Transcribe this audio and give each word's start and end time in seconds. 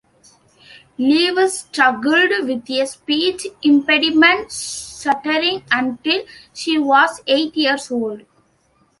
Lewis 0.97 1.59
struggled 1.59 2.31
with 2.47 2.67
a 2.71 2.87
speech 2.87 3.45
impediment, 3.61 4.51
stuttering 4.51 5.63
until 5.71 6.25
she 6.51 6.79
was 6.79 7.21
eight 7.27 7.55
years 7.55 7.91
old. 7.91 8.23